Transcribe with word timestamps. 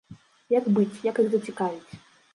Як 0.53 0.65
быць, 0.77 1.03
як 1.09 1.21
іх 1.25 1.31
зацікавіць? 1.35 1.91